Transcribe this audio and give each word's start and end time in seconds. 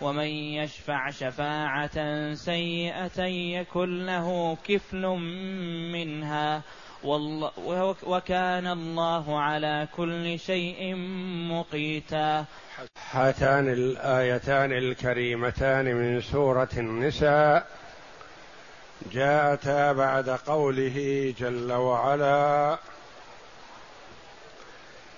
ومن 0.00 0.26
يشفع 0.26 1.10
شفاعة 1.10 1.98
سيئة 2.34 3.24
يكن 3.24 4.06
له 4.06 4.56
كفل 4.68 5.06
منها. 5.92 6.62
وكان 8.06 8.66
الله 8.66 9.40
على 9.40 9.88
كل 9.96 10.38
شيء 10.38 10.94
مقيتا. 11.50 12.44
هاتان 13.10 13.68
الآيتان 13.68 14.72
الكريمتان 14.72 15.84
من 15.84 16.20
سورة 16.20 16.68
النساء. 16.76 17.66
جاءتا 19.12 19.92
بعد 19.92 20.28
قوله 20.28 21.34
جل 21.38 21.72
وعلا 21.72 22.78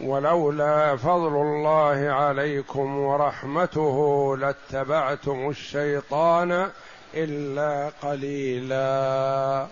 ولولا 0.00 0.96
فضل 0.96 1.36
الله 1.36 2.12
عليكم 2.12 2.98
ورحمته 2.98 4.36
لاتبعتم 4.36 5.48
الشيطان 5.48 6.70
إلا 7.14 7.92
قليلا. 8.02 9.66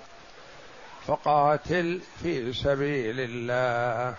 فقاتل 1.07 2.01
في 2.23 2.53
سبيل 2.53 3.21
الله. 3.21 4.15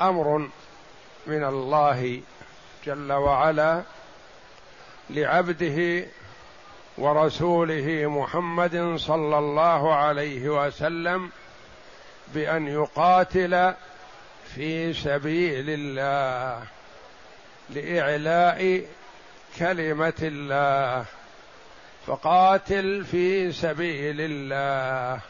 أمر 0.00 0.48
من 1.26 1.44
الله 1.44 2.20
جل 2.86 3.12
وعلا 3.12 3.82
لعبده 5.10 6.06
ورسوله 6.98 8.06
محمد 8.06 8.94
صلى 8.96 9.38
الله 9.38 9.94
عليه 9.94 10.66
وسلم 10.66 11.30
بأن 12.34 12.66
يقاتل 12.66 13.74
في 14.54 14.94
سبيل 14.94 15.64
الله 15.68 16.66
لإعلاء 17.70 18.86
كلمة 19.58 20.20
الله. 20.22 21.04
فقاتل 22.06 23.04
في 23.04 23.52
سبيل 23.52 24.16
الله. 24.20 25.20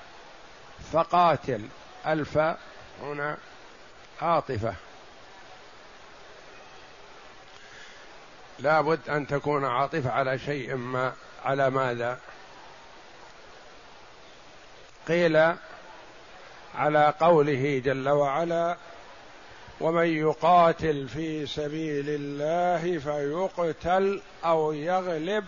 فقاتل. 0.93 1.69
ألف 2.07 2.39
هنا 3.03 3.37
عاطفة. 4.23 4.75
لابد 8.59 9.09
أن 9.09 9.27
تكون 9.27 9.65
عاطفة 9.65 10.11
على 10.11 10.39
شيء 10.39 10.75
ما 10.75 11.13
على 11.45 11.71
ماذا؟ 11.71 12.19
قيل 15.09 15.55
على 16.75 17.15
قوله 17.21 17.83
جل 17.85 18.09
وعلا 18.09 18.77
ومن 19.81 20.07
يقاتل 20.07 21.09
في 21.09 21.47
سبيل 21.47 22.05
الله 22.09 22.99
فيقتل 22.99 24.21
أو 24.45 24.73
يغلب 24.73 25.45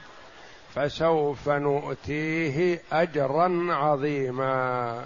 فسوف 0.74 1.48
نؤتيه 1.48 2.82
أجرا 2.92 3.66
عظيما. 3.70 5.04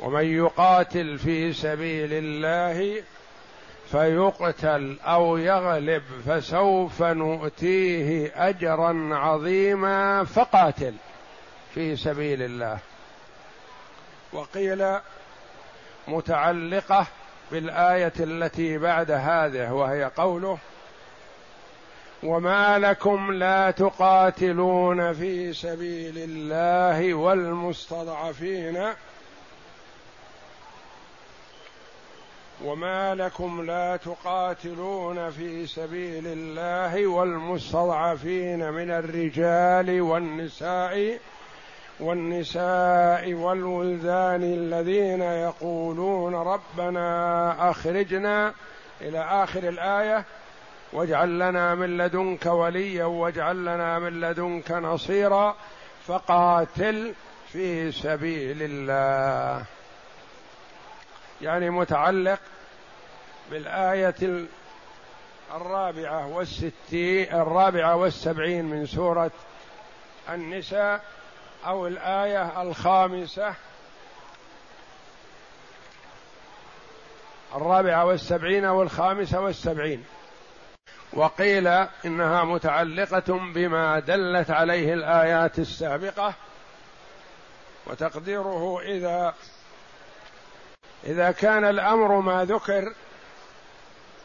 ومن 0.00 0.24
يقاتل 0.24 1.18
في 1.18 1.52
سبيل 1.52 2.08
الله 2.12 3.02
فيقتل 3.90 4.96
أو 5.02 5.36
يغلب 5.36 6.02
فسوف 6.26 7.02
نؤتيه 7.02 8.32
أجرا 8.34 9.08
عظيما 9.12 10.24
فقاتل. 10.24 10.94
في 11.74 11.96
سبيل 11.96 12.42
الله. 12.42 12.78
وقيل 14.32 14.98
متعلقة 16.08 17.06
بالآية 17.52 18.12
التي 18.20 18.78
بعد 18.78 19.10
هذه 19.10 19.72
وهي 19.72 20.04
قوله 20.16 20.58
وما 22.22 22.78
لكم 22.78 23.32
لا 23.32 23.70
تقاتلون 23.70 25.12
في 25.12 25.52
سبيل 25.52 26.18
الله 26.18 27.14
والمستضعفين. 27.14 28.94
وما 32.64 33.14
لكم 33.14 33.66
لا 33.66 33.96
تقاتلون 33.96 35.30
في 35.30 35.66
سبيل 35.66 36.26
الله 36.26 37.06
والمستضعفين 37.06 38.70
من 38.70 38.90
الرجال 38.90 40.00
والنساء 40.00 41.18
والنساء 42.00 43.32
والولدان 43.32 44.42
الذين 44.42 45.22
يقولون 45.22 46.34
ربنا 46.34 47.70
أخرجنا 47.70 48.54
إلى 49.00 49.18
آخر 49.18 49.68
الآية 49.68 50.24
واجعل 50.92 51.38
لنا 51.38 51.74
من 51.74 51.96
لدنك 51.96 52.46
وليا 52.46 53.04
واجعل 53.04 53.60
لنا 53.60 53.98
من 53.98 54.20
لدنك 54.20 54.70
نصيرا 54.70 55.56
فقاتل 56.06 57.14
في 57.52 57.92
سبيل 57.92 58.56
الله. 58.60 59.64
يعني 61.42 61.70
متعلق 61.70 62.40
بالآية 63.50 64.46
الرابعة 65.54 66.26
والستين 66.26 67.32
الرابعة 67.32 67.96
والسبعين 67.96 68.64
من 68.64 68.86
سورة 68.86 69.30
النساء. 70.28 71.00
أو 71.66 71.86
الآية 71.86 72.62
الخامسة 72.62 73.54
الرابعة 77.54 78.04
والسبعين 78.04 78.64
أو 78.64 78.82
الخامسة 78.82 79.40
والسبعين. 79.40 80.04
وقيل 81.12 81.66
إنها 82.04 82.44
متعلقة 82.44 83.38
بما 83.54 83.98
دلت 83.98 84.50
عليه 84.50 84.94
الآيات 84.94 85.58
السابقة 85.58 86.34
وتقديره 87.86 88.80
إذا 88.80 89.34
إذا 91.04 91.30
كان 91.30 91.64
الأمر 91.64 92.20
ما 92.20 92.44
ذكر 92.44 92.92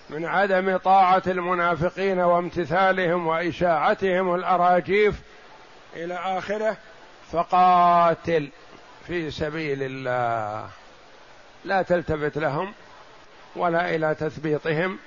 من 0.09 0.25
عدم 0.25 0.77
طاعة 0.77 1.23
المنافقين 1.27 2.19
وامتثالهم 2.19 3.27
وإشاعتهم 3.27 4.35
الأراجيف 4.35 5.15
إلى 5.95 6.13
آخره 6.13 6.77
فقاتل 7.35 8.49
في 9.07 9.31
سبيل 9.31 9.83
الله. 9.83 10.69
لا 11.65 11.81
تلتفت 11.81 12.37
لهم 12.37 12.73
ولا 13.55 13.95
إلى 13.95 14.15
تثبيطهم 14.15 14.97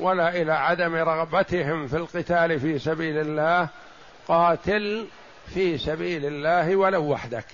ولا 0.00 0.28
إلى 0.28 0.52
عدم 0.52 0.94
رغبتهم 0.94 1.88
في 1.88 1.96
القتال 1.96 2.60
في 2.60 2.78
سبيل 2.78 3.18
الله. 3.18 3.68
قاتل 4.28 5.06
في 5.54 5.78
سبيل 5.78 6.26
الله 6.26 6.76
ولو 6.76 7.12
وحدك. 7.12 7.46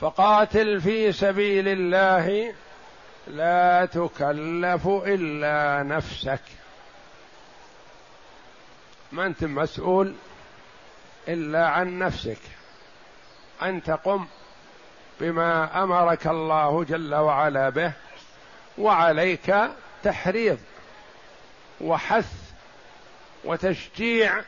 فقاتل 0.00 0.80
في 0.80 1.12
سبيل 1.12 1.68
الله 1.68 2.54
لا 3.26 3.84
تكلف 3.84 4.86
إلا 4.86 5.82
نفسك. 5.82 6.40
ما 9.12 9.26
أنت 9.26 9.44
مسؤول 9.44 10.14
إلا 11.28 11.66
عن 11.68 11.98
نفسك. 11.98 12.38
ان 13.62 13.82
تقم 13.82 14.26
بما 15.20 15.82
أمرك 15.82 16.26
الله 16.26 16.84
جل 16.84 17.14
وعلا 17.14 17.68
به 17.68 17.92
وعليك 18.78 19.54
تحريض 20.02 20.58
وحث 21.80 22.32
وتشجيع 23.44 24.40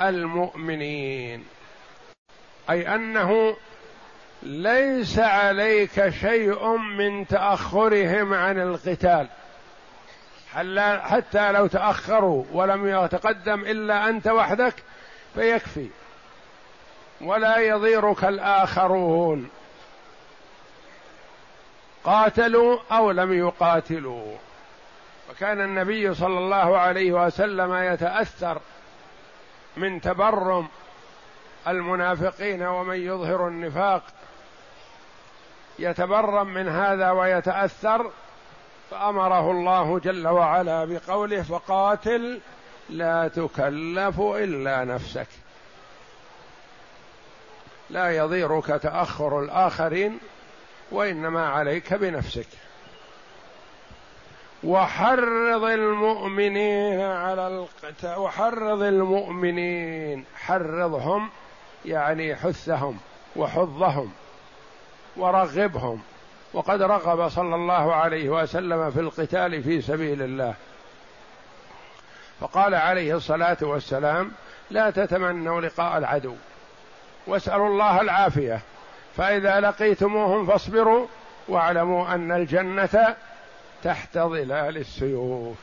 المؤمنين. 0.00 1.44
أي 2.70 2.94
أنه 2.94 3.56
ليس 4.42 5.18
عليك 5.18 6.08
شيء 6.08 6.76
من 6.76 7.26
تأخرهم 7.26 8.34
عن 8.34 8.60
القتال. 8.60 9.28
حتى 11.02 11.52
لو 11.52 11.66
تأخروا 11.66 12.44
ولم 12.52 13.04
يتقدم 13.04 13.60
إلا 13.60 14.08
أنت 14.08 14.28
وحدك 14.28 14.74
فيكفي. 15.36 15.88
ولا 17.20 17.58
يضيرك 17.58 18.24
الآخرون. 18.24 19.50
قاتلوا 22.04 22.78
أو 22.92 23.10
لم 23.10 23.32
يقاتلوا. 23.32 24.36
وكان 25.30 25.60
النبي 25.60 26.14
صلى 26.14 26.38
الله 26.38 26.78
عليه 26.78 27.12
وسلم 27.12 27.74
يتأثر 27.74 28.60
من 29.76 30.00
تبرم 30.00 30.68
المنافقين 31.68 32.62
ومن 32.62 32.96
يظهر 32.96 33.48
النفاق. 33.48 34.02
يتبرم 35.78 36.46
من 36.46 36.68
هذا 36.68 37.10
ويتأثر 37.10 38.10
فأمره 38.90 39.50
الله 39.50 39.98
جل 39.98 40.28
وعلا 40.28 40.84
بقوله 40.84 41.42
فقاتل 41.42 42.40
لا 42.90 43.28
تكلف 43.28 44.20
إلا 44.20 44.84
نفسك. 44.84 45.26
لا 47.90 48.16
يضيرك 48.16 48.66
تأخر 48.66 49.40
الآخرين 49.40 50.18
وإنما 50.90 51.48
عليك 51.48 51.94
بنفسك. 51.94 52.46
وحرض 54.64 55.64
المؤمنين 55.64 57.00
على 57.00 57.48
القتال 57.48 58.18
وحرض 58.18 58.82
المؤمنين 58.82 60.24
حرضهم 60.36 61.30
يعني 61.84 62.36
حثهم 62.36 62.98
وحضهم 63.36 64.12
ورغبهم. 65.16 66.02
وقد 66.54 66.82
رغب 66.82 67.28
صلى 67.28 67.54
الله 67.54 67.94
عليه 67.94 68.28
وسلم 68.28 68.90
في 68.90 69.00
القتال 69.00 69.62
في 69.62 69.82
سبيل 69.82 70.22
الله. 70.22 70.54
فقال 72.40 72.74
عليه 72.74 73.16
الصلاة 73.16 73.56
والسلام 73.62 74.32
لا 74.70 74.90
تتمنوا 74.90 75.60
لقاء 75.60 75.98
العدو 75.98 76.34
واسألوا 77.26 77.68
الله 77.68 78.00
العافية 78.00 78.60
فإذا 79.16 79.60
لقيتموهم 79.60 80.46
فاصبروا 80.46 81.06
واعلموا 81.48 82.14
أن 82.14 82.32
الجنة 82.32 83.16
تحت 83.82 84.18
ظلال 84.18 84.76
السيوف. 84.76 85.56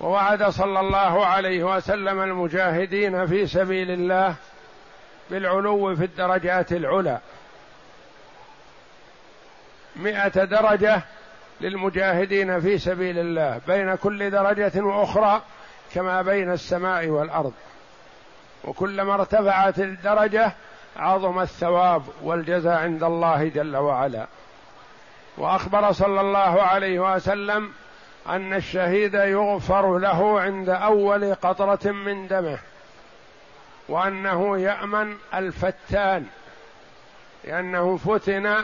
ووعد 0.00 0.44
صلى 0.48 0.80
الله 0.80 1.26
عليه 1.26 1.76
وسلم 1.76 2.22
المجاهدين 2.22 3.26
في 3.26 3.46
سبيل 3.46 3.90
الله 3.90 4.34
بالعلو 5.30 5.96
في 5.96 6.04
الدرجات 6.04 6.72
العلى 6.72 7.18
مئة 9.96 10.44
درجة 10.44 11.02
للمجاهدين 11.64 12.60
في 12.60 12.78
سبيل 12.78 13.18
الله 13.18 13.60
بين 13.66 13.94
كل 13.94 14.30
درجة 14.30 14.72
وأخرى 14.76 15.42
كما 15.94 16.22
بين 16.22 16.52
السماء 16.52 17.06
والأرض. 17.06 17.52
وكلما 18.64 19.14
ارتفعت 19.14 19.78
الدرجة 19.78 20.52
عظم 20.96 21.40
الثواب 21.40 22.02
والجزاء 22.22 22.78
عند 22.78 23.02
الله 23.02 23.48
جل 23.48 23.76
وعلا. 23.76 24.26
وأخبر 25.38 25.92
صلى 25.92 26.20
الله 26.20 26.62
عليه 26.62 27.14
وسلم 27.14 27.72
أن 28.28 28.54
الشهيد 28.54 29.14
يغفر 29.14 29.98
له 29.98 30.40
عند 30.40 30.68
أول 30.68 31.34
قطرة 31.34 31.90
من 31.90 32.28
دمه 32.28 32.58
وأنه 33.88 34.58
يأمن 34.58 35.16
الفتان 35.34 36.26
لأنه 37.44 37.96
فتن 37.96 38.56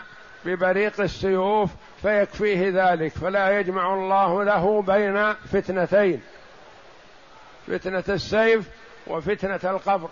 ببريق 0.45 1.01
السيوف 1.01 1.71
فيكفيه 2.03 2.71
ذلك 2.75 3.13
فلا 3.13 3.61
يجمع 3.61 3.95
الله 3.95 4.45
له 4.45 4.83
بين 4.83 5.33
فتنتين 5.33 6.23
فتنة 7.67 8.05
السيف 8.09 8.69
وفتنة 9.07 9.61
القبر. 9.65 10.09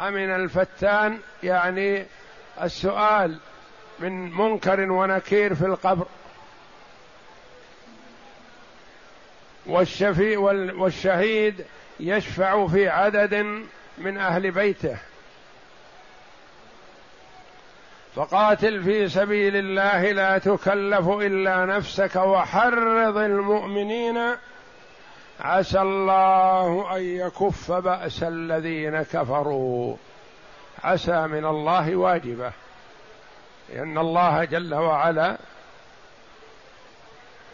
أمن 0.00 0.30
الفتان 0.30 1.18
يعني 1.42 2.06
السؤال 2.62 3.38
من 3.98 4.30
منكر 4.30 4.92
ونكير 4.92 5.54
في 5.54 5.66
القبر. 5.66 6.06
والشفي 9.66 10.36
والشهيد 10.36 11.64
يشفع 12.00 12.66
في 12.66 12.88
عدد 12.88 13.34
من 13.98 14.18
أهل 14.18 14.50
بيته. 14.50 14.96
فقاتل 18.16 18.82
في 18.82 19.08
سبيل 19.08 19.56
الله 19.56 20.12
لا 20.12 20.38
تكلف 20.38 21.08
إلا 21.08 21.64
نفسك 21.64 22.16
وحرض 22.16 23.16
المؤمنين. 23.16 24.18
عسى 25.40 25.80
الله 25.80 26.96
أن 26.96 27.02
يكف 27.02 27.72
بأس 27.72 28.22
الذين 28.22 29.02
كفروا. 29.02 29.96
عسى 30.84 31.26
من 31.26 31.44
الله 31.44 31.96
واجبة. 31.96 32.52
لأن 33.68 33.98
الله 33.98 34.44
جل 34.44 34.74
وعلا 34.74 35.36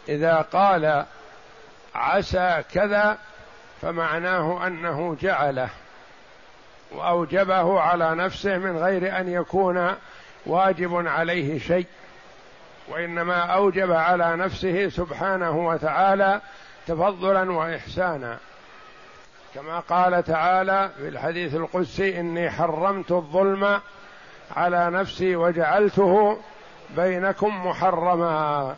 إذا 0.09 0.35
قال 0.35 1.05
عسى 1.95 2.63
كذا 2.73 3.17
فمعناه 3.81 4.67
أنه 4.67 5.17
جعله 5.21 5.69
وأوجبه 6.91 7.79
على 7.79 8.15
نفسه 8.15 8.57
من 8.57 8.77
غير 8.77 9.19
أن 9.19 9.31
يكون 9.31 9.95
واجب 10.45 11.07
عليه 11.07 11.59
شيء 11.59 11.85
وإنما 12.89 13.35
أوجب 13.35 13.91
على 13.91 14.35
نفسه 14.35 14.89
سبحانه 14.89 15.67
وتعالى 15.67 16.41
تفضلا 16.87 17.51
وإحسانا. 17.51 18.37
كما 19.55 19.79
قال 19.79 20.23
تعالى 20.23 20.89
في 20.97 21.07
الحديث 21.07 21.55
القدسي 21.55 22.19
إني 22.19 22.51
حرمت 22.51 23.11
الظلم 23.11 23.79
على 24.55 24.89
نفسي 24.89 25.35
وجعلته 25.35 26.37
بينكم 26.95 27.67
محرما. 27.67 28.75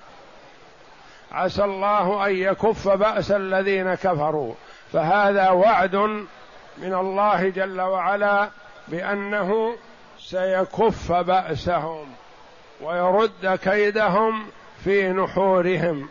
عسى 1.31 1.63
الله 1.63 2.27
أن 2.27 2.35
يكف 2.35 2.88
بأس 2.88 3.31
الذين 3.31 3.94
كفروا. 3.94 4.53
فهذا 4.94 5.50
وعد 5.50 5.95
من 6.77 6.94
الله 6.94 7.50
جل 7.50 7.81
وعلا 7.81 8.50
بأنه 8.88 9.75
سيكف 10.19 11.11
بأسهم 11.11 12.07
ويرد 12.81 13.59
كيدهم 13.64 14.47
في 14.83 15.09
نحورهم. 15.09 16.09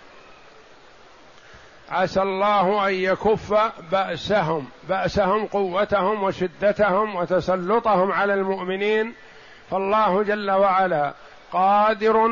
عسى 1.91 2.23
الله 2.23 2.89
أن 2.89 2.95
يكف 2.95 3.55
بأسهم 3.93 4.69
بأسهم 4.89 5.47
قوتهم 5.47 6.23
وشدتهم 6.23 7.17
وتسلطهم 7.17 8.13
على 8.13 8.35
المؤمنين. 8.35 9.15
فالله 9.71 10.23
جل 10.23 10.51
وعلا 10.51 11.13
قادر 11.53 12.31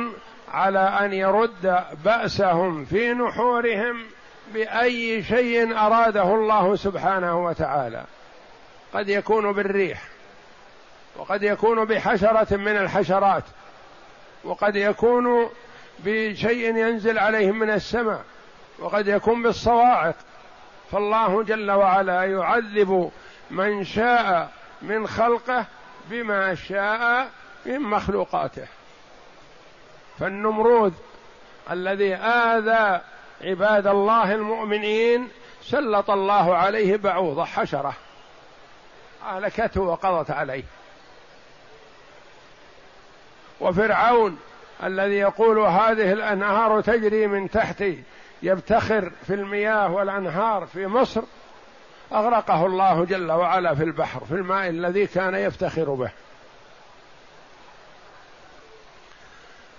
على 0.52 0.78
أن 0.78 1.12
يرد 1.12 1.84
بأسهم 2.04 2.84
في 2.84 3.12
نحورهم 3.12 4.04
بأي 4.54 5.22
شيء 5.22 5.78
أراده 5.78 6.34
الله 6.34 6.76
سبحانه 6.76 7.44
وتعالى. 7.44 8.04
قد 8.94 9.08
يكون 9.08 9.52
بالريح. 9.52 10.15
وقد 11.18 11.42
يكون 11.42 11.84
بحشرة 11.84 12.56
من 12.56 12.76
الحشرات 12.76 13.44
وقد 14.44 14.76
يكون 14.76 15.50
بشيء 15.98 16.76
ينزل 16.76 17.18
عليهم 17.18 17.58
من 17.58 17.70
السماء 17.70 18.24
وقد 18.78 19.08
يكون 19.08 19.42
بالصواعق. 19.42 20.14
فالله 20.92 21.42
جل 21.42 21.70
وعلا 21.70 22.24
يعذب 22.24 23.10
من 23.50 23.84
شاء 23.84 24.50
من 24.82 25.06
خلقه 25.06 25.64
بما 26.10 26.54
شاء 26.54 27.30
من 27.66 27.80
مخلوقاته. 27.80 28.66
فالنمرود 30.18 30.94
الذي 31.70 32.14
آذى 32.14 33.00
عباد 33.42 33.86
الله 33.86 34.34
المؤمنين 34.34 35.28
سلط 35.62 36.10
الله 36.10 36.56
عليه 36.56 36.96
بعوضة 36.96 37.44
حشرة 37.44 37.92
أهلكته 39.22 39.80
وقضت 39.80 40.30
عليه. 40.30 40.64
وفرعون 43.60 44.38
الذي 44.84 45.14
يقول 45.14 45.58
هذه 45.58 46.12
الأنهار 46.12 46.80
تجري 46.80 47.26
من 47.26 47.50
تحتي 47.50 48.02
يبتخر 48.42 49.12
في 49.26 49.34
المياه 49.34 49.92
والأنهار 49.92 50.66
في 50.66 50.86
مصر 50.86 51.22
أغرقه 52.12 52.66
الله 52.66 53.04
جل 53.04 53.32
وعلا 53.32 53.74
في 53.74 53.84
البحر 53.84 54.24
في 54.24 54.34
الماء 54.34 54.68
الذي 54.68 55.06
كان 55.06 55.34
يفتخر 55.34 55.94
به. 55.94 56.10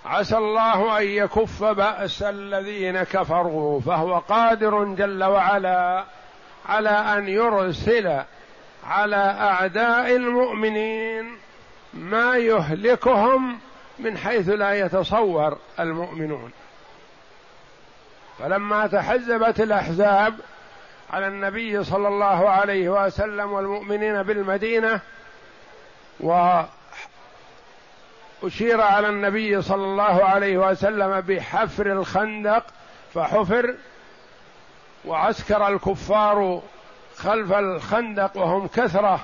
عسى 0.06 0.36
الله 0.36 0.98
أن 0.98 1.06
يكف 1.06 1.64
بأس 1.64 2.22
الذين 2.22 3.02
كفروا 3.02 3.80
فهو 3.80 4.18
قادر 4.18 4.84
جل 4.84 5.24
وعلا 5.24 6.04
على 6.66 6.88
أن 6.90 7.28
يرسل 7.28 8.22
على 8.86 9.16
أعداء 9.16 10.16
المؤمنين 10.16 11.38
ما 11.94 12.36
يهلكهم 12.36 13.58
من 13.98 14.18
حيث 14.18 14.48
لا 14.48 14.72
يتصور 14.72 15.58
المؤمنون. 15.80 16.52
فلما 18.38 18.86
تحزبت 18.86 19.60
الأحزاب 19.60 20.34
على 21.10 21.26
النبي 21.26 21.84
صلى 21.84 22.08
الله 22.08 22.48
عليه 22.48 22.88
وسلم 22.88 23.52
والمؤمنين 23.52 24.22
بالمدينة 24.22 25.00
وأشير 26.20 26.70
على 28.80 29.08
النبي 29.08 29.62
صلى 29.62 29.84
الله 29.84 30.24
عليه 30.24 30.58
وسلم 30.58 31.20
بحفر 31.20 31.92
الخندق 31.92 32.64
فحفر 33.14 33.74
وعسكر 35.04 35.68
الكفار 35.68 36.62
خلف 37.16 37.52
الخندق 37.52 38.36
وهم 38.36 38.66
كثرة. 38.66 39.20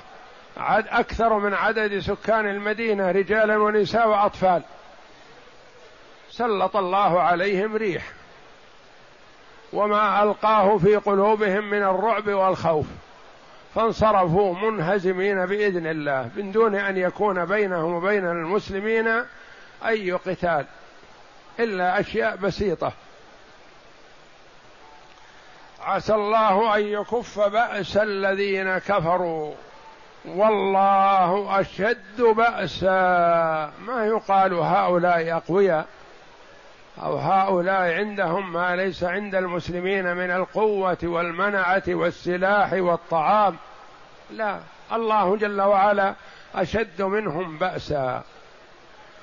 عد 0.57 0.87
أكثر 0.87 1.33
من 1.33 1.53
عدد 1.53 1.99
سكان 1.99 2.49
المدينة 2.49 3.11
رجالا 3.11 3.57
ونساء 3.57 4.09
وأطفال. 4.09 4.61
سلط 6.29 6.75
الله 6.75 7.21
عليهم 7.21 7.75
ريح. 7.75 8.11
وما 9.73 10.23
ألقاه 10.23 10.77
في 10.77 10.95
قلوبهم 10.95 11.69
من 11.69 11.83
الرعب 11.83 12.27
والخوف. 12.27 12.85
فانصرفوا 13.75 14.55
منهزمين 14.55 15.45
بإذن 15.45 15.87
الله 15.87 16.29
من 16.35 16.51
دون 16.51 16.75
أن 16.75 16.97
يكون 16.97 17.45
بينهم 17.45 17.93
وبين 17.93 18.25
المسلمين 18.25 19.23
أي 19.85 20.11
قتال 20.11 20.65
إلا 21.59 21.99
أشياء 21.99 22.35
بسيطة. 22.35 22.93
عسى 25.81 26.15
الله 26.15 26.75
أن 26.75 26.81
يكف 26.81 27.39
بأس 27.39 27.97
الذين 27.97 28.77
كفروا. 28.77 29.53
والله 30.27 31.59
أشد 31.59 32.21
بأسا. 32.21 33.71
ما 33.87 34.05
يقال 34.05 34.53
هؤلاء 34.53 35.37
أقوياء 35.37 35.85
أو 37.03 37.17
هؤلاء 37.17 37.93
عندهم 37.93 38.53
ما 38.53 38.75
ليس 38.75 39.03
عند 39.03 39.35
المسلمين 39.35 40.15
من 40.15 40.31
القوة 40.31 40.97
والمنعة 41.03 41.83
والسلاح 41.87 42.73
والطعام. 42.73 43.57
لا 44.31 44.59
الله 44.93 45.35
جل 45.37 45.61
وعلا 45.61 46.13
أشد 46.55 47.01
منهم 47.01 47.57
بأسا. 47.57 48.23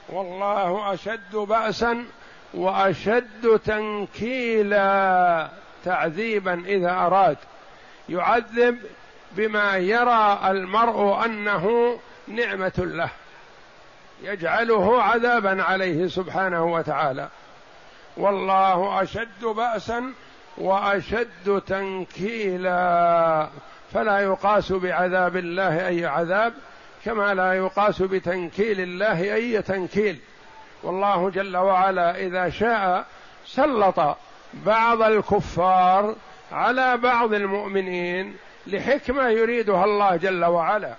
والله 0.08 0.94
أشد 0.94 1.36
بأسا 1.36 2.04
وأشد 2.54 3.60
تنكيلا 3.64 5.48
تعذيبا 5.84 6.62
إذا 6.66 6.90
أراد. 6.90 7.36
يعذب 8.08 8.78
بما 9.36 9.76
يرى 9.76 10.40
المرء 10.44 11.24
أنه 11.24 11.98
نعمة 12.28 12.72
له 12.78 13.10
يجعله 14.22 15.02
عذابا 15.02 15.62
عليه 15.62 16.06
سبحانه 16.06 16.64
وتعالى. 16.64 17.28
والله 18.16 19.02
أشد 19.02 19.44
باسا 19.44 20.12
وأشد 20.58 21.62
تنكيلا. 21.66 23.48
فلا 23.92 24.18
يقاس 24.20 24.72
بعذاب 24.72 25.36
الله 25.36 25.88
أي 25.88 26.06
عذاب 26.06 26.52
كما 27.04 27.34
لا 27.34 27.52
يقاس 27.52 28.02
بتنكيل 28.02 28.80
الله 28.80 29.34
أي 29.34 29.62
تنكيل. 29.62 30.18
والله 30.82 31.30
جل 31.30 31.56
وعلا 31.56 32.16
إذا 32.16 32.50
شاء 32.50 33.06
سلط 33.46 34.16
بعض 34.54 35.02
الكفار 35.02 36.14
على 36.52 36.96
بعض 36.96 37.34
المؤمنين 37.34 38.36
لحكمة 38.66 39.28
يريدها 39.28 39.84
الله 39.84 40.16
جل 40.16 40.44
وعلا 40.44 40.94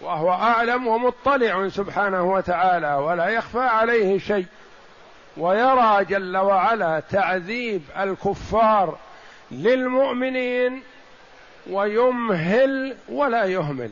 وهو 0.00 0.32
أعلم 0.32 0.86
ومطلع 0.86 1.68
سبحانه 1.68 2.32
وتعالى 2.32 2.94
ولا 2.94 3.28
يخفى 3.28 3.60
عليه 3.60 4.18
شيء 4.18 4.46
ويرى 5.36 6.04
جل 6.04 6.36
وعلا 6.36 7.00
تعذيب 7.00 7.82
الكفار 7.98 8.98
للمؤمنين 9.50 10.82
ويمهل 11.70 12.96
ولا 13.08 13.44
يهمل. 13.44 13.90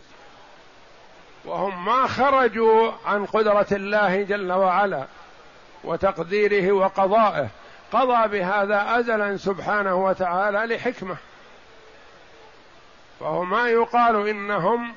وهم 1.45 1.85
ما 1.85 2.07
خرجوا 2.07 2.93
عن 3.07 3.27
قدرة 3.27 3.67
الله 3.73 4.23
جل 4.23 4.53
وعلا 4.53 5.05
وتقديره 5.85 6.73
وقضائه 6.73 7.49
قضى 7.93 8.29
بهذا 8.29 8.99
ازلا 8.99 9.37
سبحانه 9.37 10.05
وتعالى 10.05 10.75
لحكمة. 10.75 11.17
فهو 13.21 13.45
ما 13.45 13.69
يقال 13.69 14.29
إنهم 14.29 14.95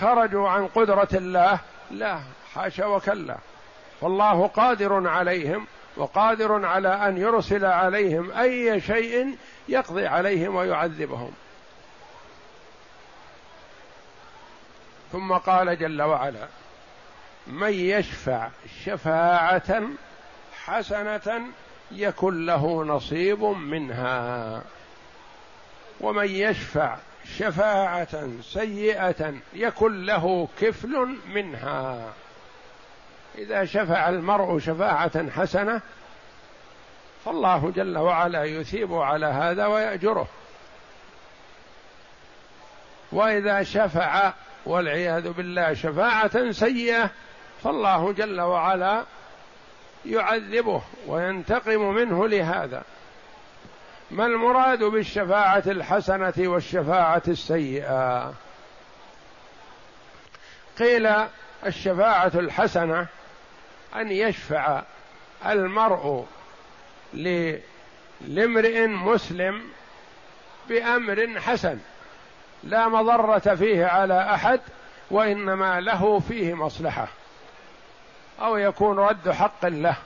خرجوا 0.00 0.48
عن 0.48 0.66
قدرة 0.66 1.08
الله. 1.12 1.58
لا 1.90 2.20
حاشا 2.54 2.86
وكلا. 2.86 3.36
فالله 4.00 4.46
قادر 4.46 5.08
عليهم 5.08 5.66
وقادر 5.96 6.66
على 6.66 6.88
أن 7.08 7.18
يرسل 7.18 7.64
عليهم 7.64 8.32
أي 8.32 8.80
شيء 8.80 9.36
يقضي 9.68 10.06
عليهم 10.06 10.54
ويعذبهم. 10.54 11.32
ثم 15.12 15.32
قال 15.32 15.78
جل 15.78 16.02
وعلا 16.02 16.48
من 17.46 17.72
يشفع 17.72 18.48
شفاعة 18.84 19.82
حسنة 20.64 21.42
يكن 21.92 22.46
له 22.46 22.84
نصيب 22.84 23.42
منها 23.42 24.62
ومن 26.00 26.26
يشفع 26.26 26.96
شفاعة 27.38 28.28
سيئة 28.42 29.34
يكن 29.52 30.04
له 30.04 30.48
كفل 30.60 31.16
منها. 31.28 32.12
إذا 33.38 33.64
شفع 33.64 34.08
المرء 34.08 34.58
شفاعة 34.58 35.30
حسنة 35.30 35.80
فالله 37.24 37.70
جل 37.70 37.98
وعلا 37.98 38.44
يثيب 38.44 38.94
على 38.94 39.26
هذا 39.26 39.66
ويأجره. 39.66 40.28
وإذا 43.12 43.62
شفع 43.62 44.32
والعياذ 44.66 45.32
بالله 45.32 45.74
شفاعة 45.74 46.50
سيئة 46.50 47.10
فالله 47.62 48.12
جل 48.12 48.40
وعلا 48.40 49.04
يعذبه 50.06 50.82
وينتقم 51.06 51.94
منه 51.94 52.28
لهذا. 52.28 52.82
ما 54.10 54.26
المراد 54.26 54.84
بالشفاعة 54.84 55.62
الحسنة 55.66 56.34
والشفاعة 56.38 57.22
السيئة؟ 57.28 58.34
قيل 60.78 61.08
الشفاعة 61.66 62.32
الحسنة 62.34 63.06
أن 63.96 64.10
يشفع 64.10 64.82
المرء 65.46 66.26
لامرئ 68.20 68.86
مسلم 68.86 69.62
بأمر 70.68 71.40
حسن 71.40 71.78
لا 72.64 72.88
مضرة 72.88 73.38
فيه 73.38 73.86
على 73.86 74.34
أحد 74.34 74.60
وإنما 75.10 75.80
له 75.80 76.18
فيه 76.18 76.54
مصلحة 76.54 77.08
أو 78.40 78.56
يكون 78.56 78.98
رد 78.98 79.30
حق 79.30 79.66
له 79.66 79.96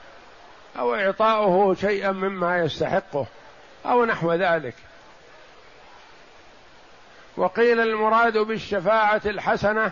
أو 0.79 0.95
إعطاؤه 0.95 1.75
شيئا 1.75 2.11
مما 2.11 2.59
يستحقه. 2.59 3.25
أو 3.85 4.05
نحو 4.05 4.33
ذلك. 4.33 4.75
وقيل 7.37 7.79
المراد 7.79 8.37
بالشفاعة 8.37 9.21
الحسنة 9.25 9.91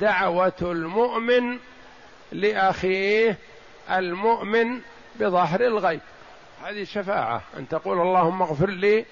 دعوة 0.00 0.52
المؤمن 0.62 1.58
لأخيه 2.32 3.38
المؤمن 3.90 4.80
بظهر 5.20 5.60
الغيب. 5.60 6.00
هذه 6.64 6.82
الشفاعة 6.82 7.42
أن 7.56 7.68
تقول 7.68 8.00
اللهم 8.00 8.42
اغفر 8.42 8.70
لي 8.70 9.04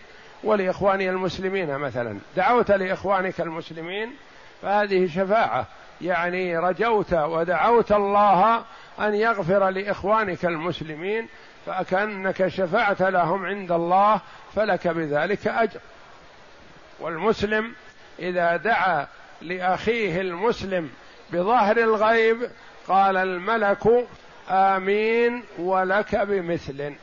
ولإخواني 0.44 1.10
المسلمين 1.10 1.78
مثلا. 1.78 2.18
دعوت 2.36 2.70
لإخوانك 2.70 3.40
المسلمين 3.40 4.16
فهذه 4.62 5.06
شفاعة. 5.06 5.66
يعني 6.00 6.58
رجوت 6.58 7.12
ودعوت 7.12 7.92
الله 7.92 8.64
أن 9.00 9.14
يغفر 9.14 9.68
لإخوانك 9.68 10.44
المسلمين 10.44 11.28
فكأنك 11.66 12.48
شفعت 12.48 13.02
لهم 13.02 13.46
عند 13.46 13.72
الله 13.72 14.20
فلك 14.56 14.88
بذلك 14.88 15.46
أجر. 15.46 15.80
والمسلم 17.00 17.72
إذا 18.18 18.56
دعا 18.56 19.06
لأخيه 19.42 20.20
المسلم 20.20 20.90
بظهر 21.32 21.76
الغيب 21.76 22.50
قال 22.88 23.16
الملك 23.16 24.06
آمين 24.50 25.44
ولك 25.58 26.16
بمثل. 26.16 26.94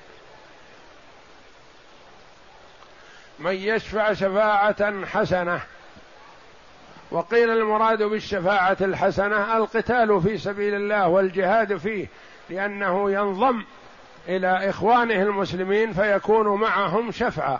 من 3.39 3.53
يشفع 3.53 4.13
شفاعة 4.13 5.05
حسنة 5.05 5.61
وقيل 7.11 7.49
المراد 7.49 8.03
بالشفاعة 8.03 8.77
الحسنة 8.81 9.57
القتال 9.57 10.21
في 10.21 10.37
سبيل 10.37 10.73
الله 10.73 11.07
والجهاد 11.07 11.77
فيه 11.77 12.07
لأنه 12.49 13.11
ينضم 13.11 13.63
إلى 14.27 14.69
إخوانه 14.69 15.21
المسلمين 15.21 15.93
فيكون 15.93 16.59
معهم 16.59 17.11
شفعا 17.11 17.59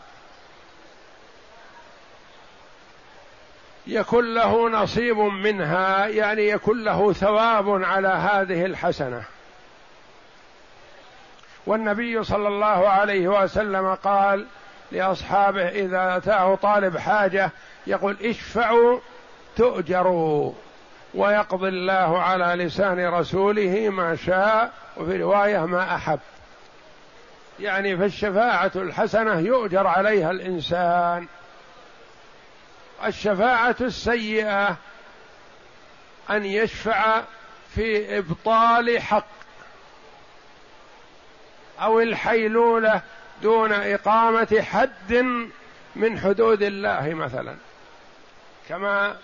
يكون 3.88 4.34
له 4.34 4.70
نصيب 4.70 5.18
منها 5.18 6.08
يعني 6.08 6.48
يكون 6.48 6.84
له 6.84 7.14
ثواب 7.14 7.84
على 7.84 8.08
هذه 8.08 8.66
الحسنة. 8.66 9.24
والنبي 11.66 12.24
صلى 12.24 12.48
الله 12.48 12.90
عليه 12.90 13.28
وسلم 13.28 13.96
قال 13.96 14.46
لأصحابه 14.92 15.68
إذا 15.68 16.18
أتاه 16.18 16.56
طالب 16.56 16.98
حاجة 16.98 17.52
يقول 17.88 18.18
اشفعوا 18.22 19.00
تؤجروا 19.56 20.54
ويقضي 21.14 21.68
الله 21.68 22.22
على 22.22 22.64
لسان 22.64 23.08
رسوله 23.08 23.90
ما 23.90 24.16
شاء 24.16 24.72
وفي 24.98 25.18
رواية 25.24 25.66
ما 25.66 25.96
أحب. 25.96 26.20
يعني 27.60 27.98
فالشفاعة 27.98 28.72
الحسنة 28.76 29.40
يؤجر 29.40 29.88
عليها 29.88 30.32
الإنسان. 30.32 31.28
الشفاعة 33.06 33.76
السيئة 33.82 34.78
أن 36.30 36.46
يشفع 36.46 37.22
في 37.76 38.18
إبطال 38.18 39.02
حق 39.02 39.26
أو 41.82 42.00
الحيلولة 42.00 43.02
دون 43.42 43.72
إقامة 43.72 44.62
حد 44.62 45.14
من 45.96 46.20
حدود 46.20 46.62
الله 46.62 47.14
مثلا. 47.14 47.56
كما 48.70 49.16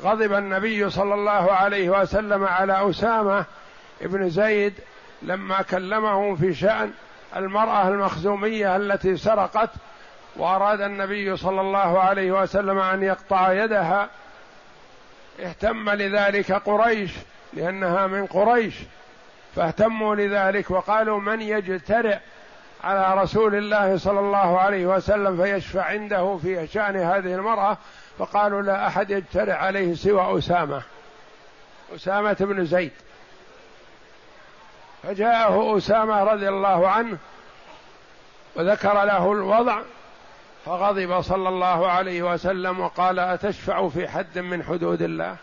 غضب 0.00 0.32
النبي 0.32 0.90
صلى 0.90 1.14
الله 1.14 1.52
عليه 1.52 1.90
وسلم 1.90 2.44
على 2.44 2.90
أسامة 2.90 3.44
ابن 4.02 4.30
زيد 4.30 4.74
لما 5.22 5.62
كلمه 5.62 6.36
في 6.36 6.54
شأن 6.54 6.92
المرأة 7.36 7.88
المخزومية 7.88 8.76
التي 8.76 9.16
سرقت 9.16 9.70
وأراد 10.36 10.80
النبي 10.80 11.36
صلى 11.36 11.60
الله 11.60 12.00
عليه 12.00 12.32
وسلم 12.32 12.78
أن 12.78 13.02
يقطع 13.02 13.52
يدها 13.52 14.08
اهتم 15.40 15.90
لذلك 15.90 16.52
قريش 16.52 17.10
لأنها 17.52 18.06
من 18.06 18.26
قريش 18.26 18.74
فاهتموا 19.56 20.14
لذلك 20.14 20.70
وقالوا 20.70 21.20
من 21.20 21.40
يجترئ 21.40 22.18
على 22.84 23.22
رسول 23.22 23.54
الله 23.54 23.96
صلى 23.96 24.20
الله 24.20 24.58
عليه 24.58 24.86
وسلم 24.86 25.36
فيشفع 25.42 25.82
عنده 25.82 26.38
في 26.42 26.66
شأن 26.66 26.96
هذه 26.96 27.34
المرأة؟ 27.34 27.76
فقالوا 28.18 28.62
لا 28.62 28.86
أحد 28.86 29.10
يجترئ 29.10 29.52
عليه 29.52 29.94
سوى 29.94 30.38
أسامة. 30.38 30.82
أسامة 31.96 32.36
بن 32.40 32.64
زيد. 32.64 32.92
فجاءه 35.02 35.76
أسامة 35.76 36.24
رضي 36.24 36.48
الله 36.48 36.88
عنه 36.88 37.18
وذكر 38.56 39.04
له 39.04 39.32
الوضع 39.32 39.82
فغضب 40.66 41.20
صلى 41.20 41.48
الله 41.48 41.90
عليه 41.90 42.22
وسلم 42.22 42.80
وقال 42.80 43.18
أتشفع 43.18 43.88
في 43.88 44.08
حد 44.08 44.38
من 44.38 44.62
حدود 44.62 45.02
الله؟ 45.02 45.36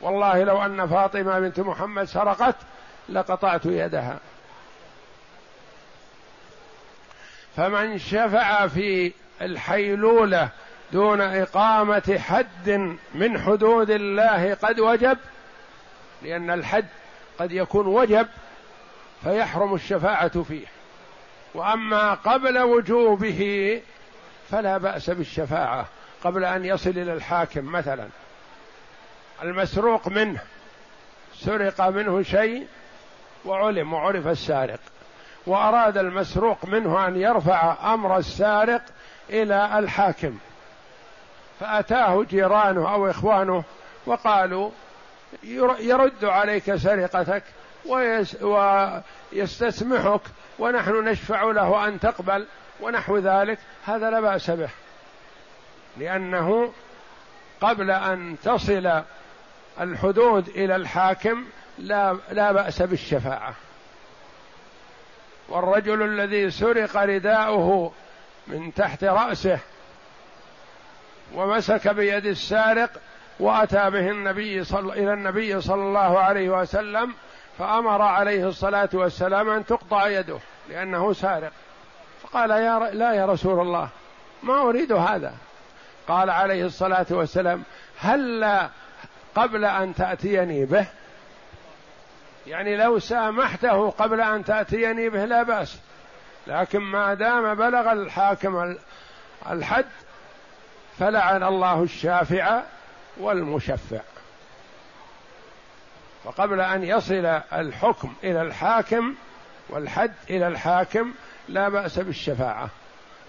والله 0.00 0.44
لو 0.44 0.64
أن 0.64 0.86
فاطمة 0.86 1.40
بنت 1.40 1.60
محمد 1.60 2.04
سرقت 2.04 2.56
لقطعت 3.08 3.66
يدها. 3.66 4.18
فمن 7.56 7.98
شفع 7.98 8.66
في 8.66 9.12
الحيلولة 9.40 10.48
دون 10.92 11.20
إقامة 11.20 12.18
حد 12.28 12.96
من 13.14 13.40
حدود 13.40 13.90
الله 13.90 14.54
قد 14.54 14.80
وجب 14.80 15.18
لأن 16.22 16.50
الحد 16.50 16.86
قد 17.38 17.52
يكون 17.52 17.86
وجب 17.86 18.28
فيحرم 19.22 19.74
الشفاعة 19.74 20.42
فيه. 20.42 20.66
وأما 21.54 22.14
قبل 22.14 22.58
وجوبه 22.58 23.82
فلا 24.50 24.78
بأس 24.78 25.10
بالشفاعة 25.10 25.86
قبل 26.24 26.44
أن 26.44 26.64
يصل 26.64 26.90
إلى 26.90 27.12
الحاكم 27.12 27.64
مثلا. 27.64 28.08
المسروق 29.42 30.08
منه 30.08 30.40
سرق 31.34 31.80
منه 31.80 32.22
شيء 32.22 32.66
وعلم 33.44 33.92
وعرف 33.92 34.26
السارق. 34.26 34.80
وأراد 35.46 35.98
المسروق 35.98 36.64
منه 36.64 37.06
أن 37.06 37.16
يرفع 37.16 37.94
أمر 37.94 38.16
السارق 38.16 38.82
إلى 39.30 39.78
الحاكم. 39.78 40.38
فأتاه 41.60 42.24
جيرانه 42.30 42.92
أو 42.92 43.10
إخوانه 43.10 43.64
وقالوا 44.06 44.70
يرد 45.80 46.24
عليك 46.24 46.76
سرقتك 46.76 47.42
ويستسمحك 49.32 50.20
ونحن 50.58 51.08
نشفع 51.08 51.42
له 51.42 51.88
أن 51.88 52.00
تقبل 52.00 52.46
ونحو 52.80 53.18
ذلك. 53.18 53.58
هذا 53.86 54.10
لا 54.10 54.20
بأس 54.20 54.50
به 54.50 54.68
لأنه 55.96 56.72
قبل 57.60 57.90
أن 57.90 58.36
تصل 58.44 59.02
الحدود 59.80 60.48
إلى 60.48 60.76
الحاكم 60.76 61.44
لا 61.78 62.16
لا 62.30 62.52
بأس 62.52 62.82
بالشفاعة. 62.82 63.54
والرجل 65.48 66.02
الذي 66.02 66.50
سرق 66.50 66.96
رداؤه 66.96 67.92
من 68.46 68.74
تحت 68.74 69.04
رأسه 69.04 69.58
ومسك 71.34 71.88
بيد 71.88 72.26
السارق 72.26 72.90
واتى 73.40 73.90
به 73.90 74.10
النبي 74.10 74.64
صل 74.64 74.90
إلى 74.90 75.12
النبي 75.12 75.60
صلى 75.60 75.82
الله 75.82 76.18
عليه 76.18 76.48
وسلم 76.48 77.14
فامر 77.58 78.02
عليه 78.02 78.48
الصلاة 78.48 78.88
والسلام 78.92 79.50
ان 79.50 79.66
تقطع 79.66 80.08
يده 80.08 80.38
لأنه 80.68 81.12
سارق. 81.12 81.52
فقال 82.22 82.50
يا 82.50 82.78
ر... 82.78 82.84
لا 82.84 83.12
يا 83.12 83.26
رسول 83.26 83.60
الله 83.60 83.88
ما 84.42 84.60
أريد 84.60 84.92
هذا. 84.92 85.34
قال 86.08 86.30
عليه 86.30 86.66
الصلاة 86.66 87.06
والسلام 87.10 87.62
هل 87.98 88.58
قبل 89.34 89.64
أن 89.64 89.94
تأتيني 89.94 90.64
به؟ 90.64 90.86
يعني 92.46 92.76
لو 92.76 92.98
سامحته 92.98 93.90
قبل 93.90 94.20
أن 94.20 94.44
تأتيني 94.44 95.08
به 95.08 95.24
لا 95.24 95.42
بأس. 95.42 95.78
لكن 96.46 96.78
ما 96.78 97.14
دام 97.14 97.54
بلغ 97.54 97.92
الحاكم 97.92 98.76
الحد 99.50 99.84
فلعن 100.98 101.42
الله 101.42 101.82
الشافع 101.82 102.62
والمشفع. 103.20 104.00
وقبل 106.24 106.60
أن 106.60 106.84
يصل 106.84 107.24
الحكم 107.52 108.14
إلى 108.24 108.42
الحاكم 108.42 109.14
والحد 109.68 110.12
إلى 110.30 110.48
الحاكم 110.48 111.12
لا 111.48 111.68
بأس 111.68 111.98
بالشفاعة. 111.98 112.68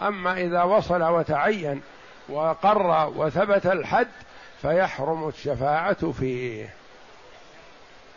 أما 0.02 0.34
إذا 0.38 0.64
وصل 0.64 1.04
وتعين 1.04 1.82
وقر 2.30 3.14
وثبت 3.16 3.66
الحد 3.66 4.08
فيحرم 4.62 5.28
الشفاعة 5.28 6.12
فيه. 6.12 6.70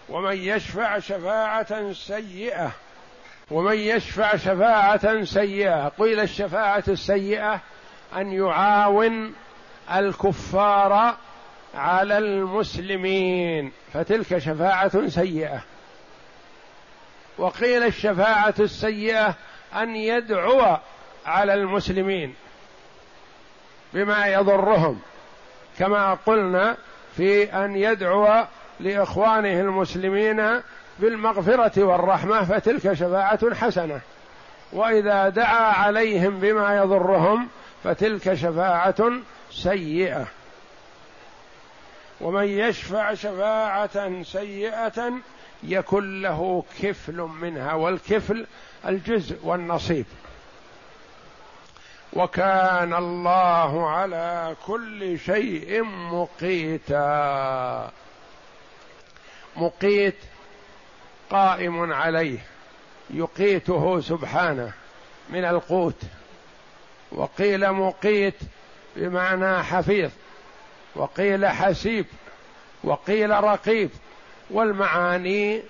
ومن 0.09 0.37
يشفع 0.37 0.99
شفاعة 0.99 1.93
سيئة 1.93 2.71
ومن 3.51 3.77
يشفع 3.77 4.37
شفاعة 4.37 5.25
سيئة 5.25 5.89
قيل 5.89 6.21
الشفاعة 6.21 6.85
السيئة 6.89 7.61
أن 8.17 8.33
يعاون 8.33 9.35
الكفار 9.95 11.17
على 11.75 12.19
المسلمين. 12.19 13.73
فتلك 13.93 14.39
شفاعة 14.39 15.09
سيئة. 15.09 15.63
وقيل 17.39 17.83
الشفاعة 17.83 18.55
السيئة 18.61 19.35
أن 19.77 19.97
يدعو 19.97 20.77
على 21.27 21.55
المسلمين 21.55 22.35
بما 23.95 24.27
يضرهم 24.27 25.01
كما 25.79 26.15
قلنا 26.15 26.77
في 27.17 27.45
أن 27.45 27.77
يدعو 27.77 28.45
لإخوانه 28.81 29.61
المسلمين 29.61 30.61
بالمغفرة 30.99 31.85
والرحمة 31.85 32.45
فتلك 32.45 32.93
شفاعة 32.93 33.55
حسنة. 33.55 34.01
وإذا 34.73 35.29
دعا 35.29 35.73
عليهم 35.73 36.41
بما 36.41 36.77
يضرهم 36.77 37.49
فتلك 37.85 38.35
شفاعة 38.35 39.13
سيئة. 39.51 40.27
ومن 42.23 42.45
يشفع 42.45 43.15
شفاعة 43.15 44.23
سيئة 44.23 45.13
يكن 45.63 46.23
له 46.23 46.65
كفل 46.83 47.17
منها 47.17 47.75
والكفل 47.75 48.47
الجزء 48.87 49.39
والنصيب. 49.43 50.07
وكان 52.13 52.95
الله 52.95 53.91
على 53.91 54.57
كل 54.67 55.19
شيء 55.19 55.83
مقيتا. 55.85 57.11
مقيت 59.57 60.17
قائم 61.31 61.93
عليه 61.93 62.39
يقيته 63.11 64.01
سبحانه 64.01 64.73
من 65.31 65.45
القوت. 65.45 66.03
وقيل 67.13 67.73
مقيت 67.73 68.35
بمعنى 68.97 69.63
حفيظ 69.63 70.11
وقيل 70.97 71.47
حسيب 71.47 72.07
وقيل 72.85 73.45
رقيب 73.45 73.91
والمعاني 74.51 75.63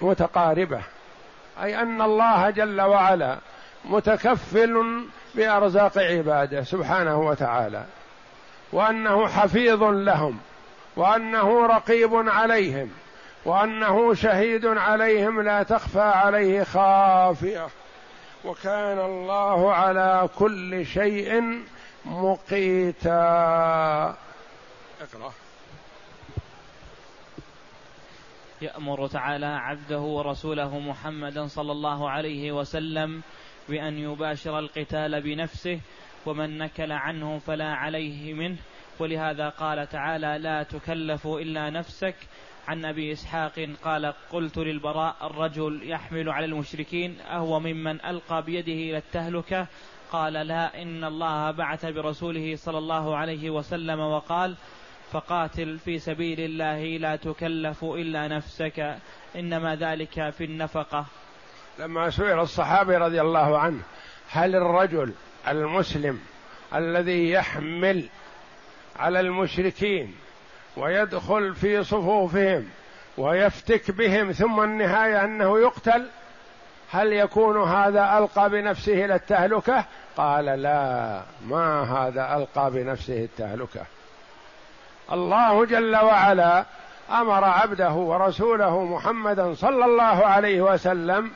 متقاربة. 0.00 0.80
أي 1.62 1.82
أن 1.82 2.02
الله 2.02 2.50
جل 2.50 2.80
وعلا 2.80 3.38
متكفل 3.84 5.04
بأرزاق 5.34 5.98
عباده 5.98 6.62
سبحانه 6.62 7.20
وتعالى 7.20 7.84
وأنه 8.72 9.28
حفيظ 9.28 9.82
لهم 9.82 10.38
وأنه 10.96 11.66
رقيب 11.66 12.28
عليهم 12.28 12.90
وأنه 13.44 14.14
شهيد 14.14 14.66
عليهم 14.66 15.40
لا 15.40 15.62
تخفى 15.62 16.00
عليه 16.00 16.62
خافية. 16.62 17.68
وكان 18.44 18.98
الله 18.98 19.74
على 19.74 20.28
كل 20.38 20.86
شيء 20.86 21.60
مقيتا. 22.04 23.18
اقرأ. 25.00 25.32
يأمر 28.62 29.06
تعالى 29.06 29.46
عبده 29.46 30.00
ورسوله 30.00 30.78
محمدا 30.78 31.46
صلى 31.46 31.72
الله 31.72 32.10
عليه 32.10 32.52
وسلم 32.52 33.22
بأن 33.68 33.98
يباشر 33.98 34.58
القتال 34.58 35.20
بنفسه 35.20 35.80
ومن 36.26 36.58
نكل 36.58 36.92
عنه 36.92 37.38
فلا 37.38 37.74
عليه 37.74 38.34
منه. 38.34 38.56
ولهذا 38.98 39.48
قال 39.48 39.88
تعالى 39.88 40.38
لا 40.38 40.62
تكلف 40.62 41.26
إلا 41.26 41.70
نفسك. 41.70 42.14
عن 42.68 42.84
أبي 42.84 43.12
إسحاق 43.12 43.68
قال 43.84 44.14
قلت 44.32 44.58
للبراء 44.58 45.16
الرجل 45.22 45.90
يحمل 45.90 46.28
على 46.28 46.46
المشركين 46.46 47.20
أهو 47.20 47.60
ممن 47.60 48.04
ألقى 48.04 48.42
بيده 48.42 48.72
إلى 48.72 48.96
التهلكة 48.96 49.66
قال 50.12 50.32
لا 50.32 50.82
إن 50.82 51.04
الله 51.04 51.50
بعث 51.50 51.86
برسوله 51.86 52.56
صلى 52.56 52.78
الله 52.78 53.16
عليه 53.16 53.50
وسلم 53.50 54.00
وقال 54.00 54.56
فقاتل 55.12 55.78
في 55.78 55.98
سبيل 55.98 56.40
الله 56.40 56.82
لا 56.96 57.16
تكلف 57.16 57.84
إلا 57.84 58.28
نفسك 58.28 58.96
إنما 59.36 59.76
ذلك 59.76 60.30
في 60.30 60.44
النفقة. 60.44 61.06
لما 61.78 62.10
سئل 62.10 62.38
الصحابي 62.38 62.96
رضي 62.96 63.20
الله 63.20 63.58
عنه 63.58 63.82
هل 64.30 64.56
الرجل 64.56 65.12
المسلم 65.48 66.20
الذي 66.74 67.30
يحمل 67.30 68.08
على 68.96 69.20
المشركين 69.20 70.14
ويدخل 70.76 71.54
في 71.54 71.84
صفوفهم 71.84 72.68
ويفتك 73.18 73.90
بهم 73.90 74.32
ثم 74.32 74.60
النهاية 74.60 75.24
أنه 75.24 75.60
يقتل 75.60 76.08
هل 76.90 77.12
يكون 77.12 77.62
هذا 77.62 78.18
ألقى 78.18 78.50
بنفسه 78.50 79.04
إلى 79.04 79.14
التهلكة؟ 79.14 79.84
قال 80.16 80.44
لا 80.44 81.22
ما 81.46 81.82
هذا 81.82 82.36
ألقى 82.36 82.70
بنفسه 82.70 83.24
التهلكة. 83.24 83.84
الله 85.12 85.64
جل 85.64 85.96
وعلا 85.96 86.64
أمر 87.10 87.44
عبده 87.44 87.90
ورسوله 87.90 88.84
محمدا 88.84 89.54
صلى 89.54 89.84
الله 89.84 90.26
عليه 90.26 90.60
وسلم 90.60 91.30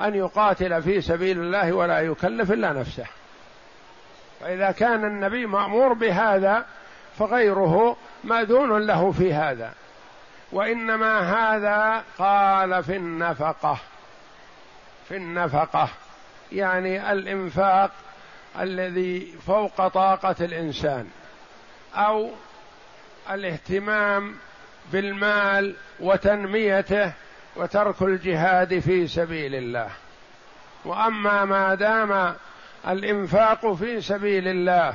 أن 0.00 0.14
يقاتل 0.14 0.82
في 0.82 1.00
سبيل 1.00 1.38
الله 1.38 1.72
ولا 1.72 2.00
يكلف 2.00 2.52
إلا 2.52 2.72
نفسه. 2.72 3.06
فإذا 4.40 4.70
كان 4.70 5.04
النبي 5.04 5.46
مأمور 5.46 5.92
بهذا 5.92 6.64
فغيره 7.18 7.96
مأذون 8.24 8.86
له 8.86 9.12
في 9.12 9.34
هذا. 9.34 9.72
وإنما 10.52 11.20
هذا 11.20 12.04
قال 12.18 12.84
في 12.84 12.96
النفقة. 12.96 13.78
في 15.08 15.16
النفقة. 15.16 15.88
يعني 16.52 17.12
الإنفاق 17.12 17.90
الذي 18.60 19.34
فوق 19.46 19.88
طاقة 19.88 20.36
الإنسان 20.40 21.08
أو 21.94 22.30
الاهتمام 23.30 24.34
بالمال 24.92 25.74
وتنميته 26.00 27.12
وترك 27.56 28.02
الجهاد 28.02 28.78
في 28.78 29.06
سبيل 29.06 29.54
الله. 29.54 29.88
وأما 30.84 31.44
ما 31.44 31.74
دام 31.74 32.34
الإنفاق 32.88 33.74
في 33.74 34.00
سبيل 34.00 34.48
الله 34.48 34.94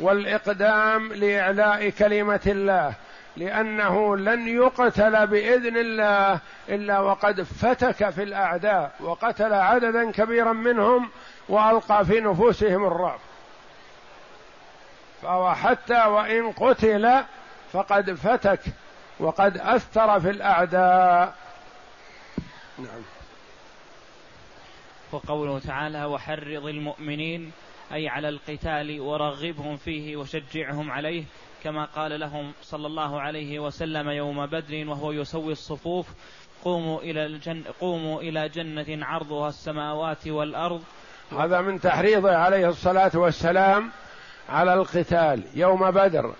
والإقدام 0.00 1.12
لإعلاء 1.12 1.90
كلمة 1.90 2.40
الله 2.46 2.94
لأنه 3.36 4.16
لن 4.16 4.48
يقتل 4.48 5.26
بإذن 5.26 5.76
الله 5.76 6.40
إلا 6.68 7.00
وقد 7.00 7.42
فتك 7.42 8.10
في 8.10 8.22
الأعداء 8.22 8.94
وقتل 9.00 9.52
عددا 9.52 10.10
كبيرا 10.10 10.52
منهم 10.52 11.10
وألقى 11.48 12.04
في 12.04 12.20
نفوسهم 12.20 12.84
الرعب. 12.86 13.18
فهو 15.22 15.54
حتى 15.54 16.04
وإن 16.04 16.52
قتل 16.52 17.24
فقد 17.72 18.10
فتك 18.10 18.60
وقد 19.20 19.58
أثر 19.58 20.20
في 20.20 20.30
الأعداء. 20.30 21.34
نعم. 22.78 23.02
وقوله 25.12 25.58
تعالى 25.58 26.04
وحرض 26.04 26.66
المؤمنين 26.66 27.52
أي 27.92 28.08
على 28.08 28.28
القتال 28.28 29.00
ورغبهم 29.00 29.76
فيه 29.76 30.16
وشجعهم 30.16 30.90
عليه 30.90 31.24
كما 31.62 31.84
قال 31.84 32.20
لهم 32.20 32.52
صلى 32.62 32.86
الله 32.86 33.20
عليه 33.20 33.58
وسلم 33.58 34.10
يوم 34.10 34.46
بدر 34.46 34.88
وهو 34.88 35.12
يسوي 35.12 35.52
الصفوف 35.52 36.06
قوموا 36.64 37.00
إلى 37.00 37.26
الجن 37.26 37.62
قوموا 37.80 38.20
إلى 38.20 38.48
جنة 38.48 39.06
عرضها 39.06 39.48
السماوات 39.48 40.28
والأرض. 40.28 40.82
هذا 41.38 41.60
من 41.60 41.80
تحريضه 41.80 42.36
عليه 42.36 42.68
الصلاة 42.68 43.10
والسلام 43.14 43.90
على 44.48 44.74
القتال. 44.74 45.42
يوم 45.54 45.90
بدر 45.90 46.34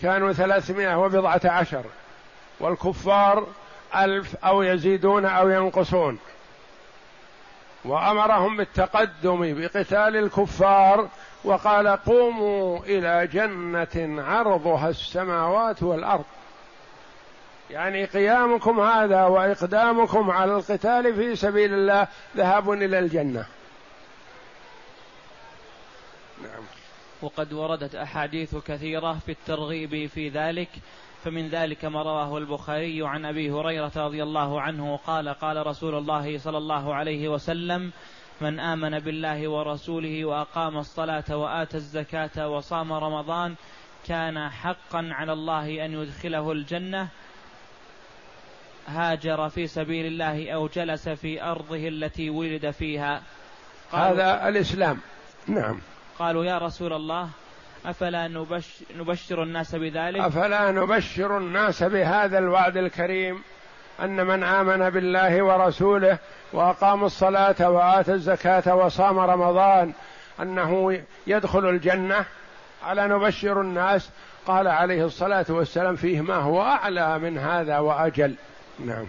كانوا 0.00 0.32
ثلاثمائة 0.32 0.98
وبضعة 0.98 1.40
عشر 1.44 1.84
والكفار 2.60 3.46
ألف 3.96 4.36
أو 4.36 4.62
يزيدون 4.62 5.24
أو 5.26 5.48
ينقصون. 5.48 6.18
وأمرهم 7.84 8.56
بالتقدم 8.56 9.60
بقتال 9.60 10.16
الكفار 10.16 11.08
وقال 11.44 11.88
قوموا 11.88 12.78
إلى 12.78 13.26
جنة 13.26 14.22
عرضها 14.22 14.88
السماوات 14.88 15.82
والأرض. 15.82 16.24
يعني 17.70 18.04
قيامكم 18.04 18.80
هذا 18.80 19.24
وإقدامكم 19.24 20.30
على 20.30 20.56
القتال 20.56 21.14
في 21.14 21.36
سبيل 21.36 21.74
الله 21.74 22.08
ذهاب 22.36 22.72
إلى 22.72 22.98
الجنة. 22.98 23.46
نعم. 26.42 26.62
وقد 27.22 27.52
وردت 27.52 27.94
أحاديث 27.94 28.56
كثيرة 28.56 29.18
في 29.26 29.32
الترغيب 29.32 30.06
في 30.06 30.28
ذلك 30.28 30.68
فمن 31.24 31.48
ذلك 31.48 31.84
ما 31.84 32.02
رواه 32.02 32.38
البخاري 32.38 33.06
عن 33.06 33.24
أبي 33.24 33.50
هريرة 33.50 33.92
رضي 33.96 34.22
الله 34.22 34.60
عنه 34.60 34.96
قال 34.96 35.28
قال 35.28 35.66
رسول 35.66 35.94
الله 35.94 36.38
صلى 36.38 36.58
الله 36.58 36.94
عليه 36.94 37.28
وسلم 37.28 37.92
من 38.40 38.60
آمن 38.60 38.98
بالله 38.98 39.48
ورسوله 39.48 40.24
وأقام 40.24 40.78
الصلاة 40.78 41.36
واتى 41.36 41.76
الزكاة 41.76 42.48
وصام 42.48 42.92
رمضان 42.92 43.54
كان 44.08 44.48
حقا 44.48 45.08
على 45.12 45.32
الله 45.32 45.84
أن 45.84 46.02
يدخله 46.02 46.52
الجنة 46.52 47.08
هاجر 48.88 49.48
في 49.48 49.66
سبيل 49.66 50.06
الله 50.06 50.50
أو 50.50 50.68
جلس 50.68 51.08
في 51.08 51.42
أرضه 51.42 51.88
التي 51.88 52.30
ولد 52.30 52.70
فيها. 52.70 53.22
هذا 53.92 54.48
الإسلام. 54.48 54.98
نعم. 55.46 55.80
قالوا 56.18 56.44
يا 56.44 56.58
رسول 56.58 56.92
الله 56.92 57.28
أفلا 57.86 58.28
نبشر, 58.28 58.84
نبشر 58.98 59.42
الناس 59.42 59.74
بذلك؟ 59.74 60.20
أفلا 60.20 60.70
نبشر 60.70 61.38
الناس 61.38 61.82
بهذا 61.82 62.38
الوعد 62.38 62.76
الكريم؟ 62.76 63.42
أن 64.00 64.26
من 64.26 64.42
آمن 64.42 64.90
بالله 64.90 65.42
ورسوله 65.42 66.18
وأقام 66.52 67.04
الصلاة 67.04 67.70
وآتى 67.70 68.12
الزكاة 68.12 68.74
وصام 68.76 69.18
رمضان 69.18 69.92
أنه 70.42 71.02
يدخل 71.26 71.68
الجنة 71.68 72.24
ألا 72.90 73.06
نبشر 73.06 73.60
الناس؟ 73.60 74.10
قال 74.46 74.68
عليه 74.68 75.04
الصلاة 75.04 75.46
والسلام 75.48 75.96
فيه 75.96 76.20
ما 76.20 76.34
هو 76.34 76.62
أعلى 76.62 77.18
من 77.18 77.38
هذا 77.38 77.78
وأجل. 77.78 78.34
نعم. 78.78 79.06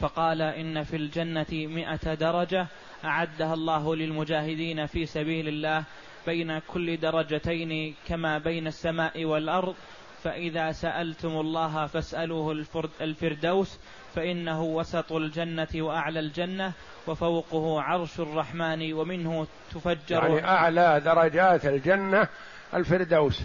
فقال 0.00 0.42
إن 0.42 0.82
في 0.84 0.96
الجنة 0.96 1.46
مئة 1.52 2.14
درجة 2.14 2.66
أعدها 3.04 3.54
الله 3.54 3.96
للمجاهدين 3.96 4.86
في 4.86 5.06
سبيل 5.06 5.48
الله 5.48 5.84
بين 6.26 6.58
كل 6.58 6.96
درجتين 6.96 7.94
كما 8.08 8.38
بين 8.38 8.66
السماء 8.66 9.24
والأرض 9.24 9.74
فإذا 10.24 10.72
سألتم 10.72 11.28
الله 11.28 11.86
فاسألوه 11.86 12.64
الفردوس 13.00 13.78
فإنه 14.14 14.62
وسط 14.62 15.12
الجنة 15.12 15.68
وأعلى 15.74 16.20
الجنة 16.20 16.72
وفوقه 17.06 17.82
عرش 17.82 18.20
الرحمن 18.20 18.92
ومنه 18.92 19.46
تفجر 19.74 20.22
يعني 20.22 20.44
أعلى 20.44 21.00
درجات 21.04 21.66
الجنة 21.66 22.28
الفردوس. 22.74 23.42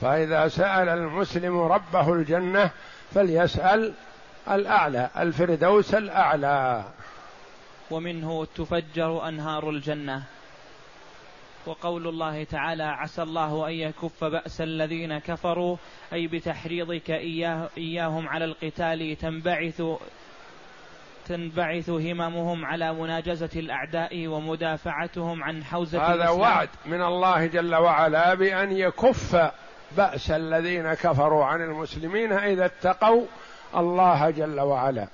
فإذا 0.00 0.48
سأل 0.48 0.88
المسلم 0.88 1.60
ربه 1.60 2.12
الجنة 2.12 2.70
فليسأل 3.14 3.92
الأعلى 4.50 5.10
الفردوس 5.18 5.94
الأعلى. 5.94 6.84
ومنه 7.90 8.44
تفجر 8.44 9.28
أنهار 9.28 9.70
الجنة. 9.70 10.22
وقول 11.66 12.08
الله 12.08 12.44
تعالى 12.44 12.82
عسى 12.82 13.22
الله 13.22 13.68
أن 13.68 13.72
يكف 13.72 14.24
بأس 14.24 14.60
الذين 14.60 15.18
كفروا 15.18 15.76
أي 16.12 16.26
بتحريضك 16.26 17.10
إياه 17.10 17.68
إياهم 17.78 18.28
على 18.28 18.44
القتال 18.44 19.16
تنبعث 19.18 19.82
وتنبعث 21.28 21.90
هممهم 21.90 22.64
على 22.64 22.92
مناجزة 22.92 23.50
الأعداء 23.56 24.26
ومدافعتهم 24.26 25.42
عن 25.42 25.64
حوزة 25.64 26.06
هذا 26.06 26.14
الإسلام. 26.14 26.40
وعد 26.40 26.68
من 26.86 27.02
الله 27.02 27.46
جل 27.46 27.74
وعلا 27.74 28.34
بأن 28.34 28.72
يكف 28.72 29.50
بأس 29.96 30.30
الذين 30.30 30.94
كفروا 30.94 31.44
عن 31.44 31.60
المسلمين 31.60 32.32
إذا 32.32 32.66
اتقوا 32.66 33.26
الله 33.76 34.30
جل 34.30 34.60
وعلا. 34.60 35.08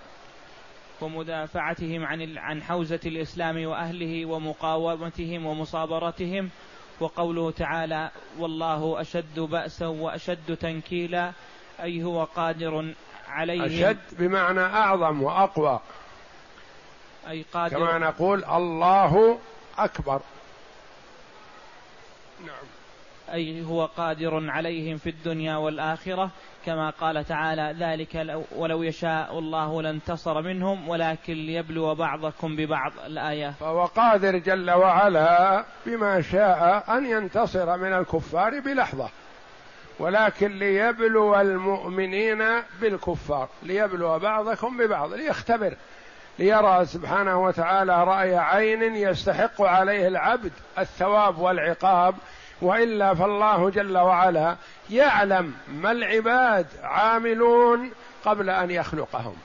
ومدافعتهم 1.01 2.05
عن 2.05 2.39
عن 2.39 2.63
حوزة 2.63 3.01
الإسلام 3.07 3.67
وأهله 3.67 4.27
ومقاومتهم 4.27 5.47
ومصابرتهم. 5.47 6.51
وقوله 7.01 7.51
تعالى 7.51 8.11
والله 8.39 9.01
أشد 9.01 9.41
بأسا 9.41 9.87
وأشد 9.87 10.57
تنكيلا 10.57 11.33
أي 11.83 12.03
هو 12.03 12.25
قادر 12.25 12.95
عليهم. 13.29 13.63
أشد 13.63 13.99
بمعنى 14.13 14.61
أعظم 14.61 15.23
وأقوى. 15.23 15.81
أي 17.29 17.45
قادر. 17.53 17.77
كما 17.77 17.99
نقول 17.99 18.45
الله 18.45 19.39
أكبر. 19.79 20.21
نعم. 22.47 22.67
أي 23.33 23.65
هو 23.65 23.87
قادر 23.87 24.51
عليهم 24.51 24.97
في 24.97 25.11
الدنيا 25.11 25.57
والآخرة 25.57 26.31
كما 26.67 26.91
قال 26.91 27.25
تعالى 27.25 27.77
ذلك 27.81 28.45
ولو 28.57 28.83
يشاء 28.83 29.39
الله 29.39 29.83
لانتصر 29.83 30.43
منهم 30.43 30.89
ولكن 30.89 31.33
ليبلو 31.33 31.95
بعضكم 31.95 32.57
ببعض. 32.57 32.93
الآية. 33.07 33.51
فهو 33.51 33.85
قادر 33.85 34.39
جل 34.39 34.71
وعلا 34.71 35.65
بما 35.87 36.23
شاء 36.23 36.85
أن 36.89 37.07
ينتصر 37.07 37.77
من 37.77 37.93
الكفار 37.93 38.61
بلحظة 38.61 39.09
ولكن 39.99 40.59
ليبلو 40.59 41.41
المؤمنين 41.41 42.45
بالكفار 42.81 43.49
ليبلو 43.63 44.19
بعضكم 44.19 44.77
ببعض 44.77 45.15
ليختبر 45.15 45.75
ليرى 46.39 46.85
سبحانه 46.85 47.45
وتعالى 47.45 48.05
رأي 48.05 48.37
عين 48.37 48.97
يستحق 48.97 49.63
عليه 49.63 50.09
العبد 50.09 50.53
الثواب 50.79 51.39
والعقاب 51.39 52.15
وإلا 52.63 53.15
فالله 53.15 53.71
جل 53.71 53.99
وعلا 53.99 54.57
يعلم 54.91 55.55
ما 55.69 55.91
العباد 55.91 56.67
عاملون 56.83 57.91
قبل 58.25 58.51
أن 58.51 58.71
يخلقهم. 58.71 59.37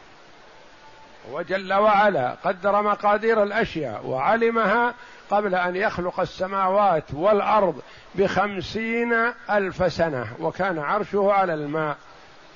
وجل 1.31 1.73
وعلا 1.73 2.35
قدر 2.43 2.81
مقادير 2.81 3.43
الأشياء 3.43 4.05
وعلمها 4.05 4.93
قبل 5.31 5.55
أن 5.55 5.75
يخلق 5.75 6.19
السماوات 6.19 7.03
والأرض 7.13 7.81
بخمسين 8.15 9.13
ألف 9.49 9.93
سنة 9.93 10.27
وكان 10.39 10.79
عرشه 10.79 11.31
على 11.33 11.53
الماء 11.53 11.97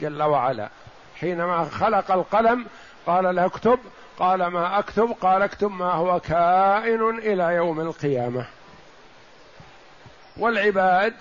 جل 0.01 0.23
وعلا. 0.23 0.69
حينما 1.19 1.65
خلق 1.65 2.11
القلم 2.11 2.65
قال 3.05 3.35
له 3.35 3.45
اكتب 3.45 3.79
قال 4.19 4.47
ما 4.47 4.79
أكتب؟ 4.79 5.15
قال 5.21 5.41
اكتب 5.41 5.71
ما 5.71 5.91
هو 5.91 6.19
كائن 6.19 7.17
إلى 7.17 7.43
يوم 7.43 7.79
القيامة. 7.79 8.45
والعباد 10.38 11.13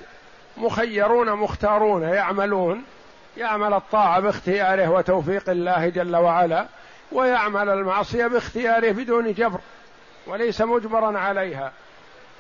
مخيرون 0.57 1.33
مختارون 1.33 2.03
يعملون 2.03 2.85
يعمل 3.37 3.75
الطاعة 3.75 4.21
باختياره 4.21 4.91
وتوفيق 4.91 5.51
الله 5.51 5.89
جل 5.89 6.17
وعلا 6.17 6.67
ويعمل 7.13 7.69
المعصية 7.69 8.27
باختياره 8.27 8.93
بدون 8.93 9.33
جبر 9.33 9.61
وليس 10.27 10.61
مجبرا 10.61 11.19
عليها. 11.19 11.73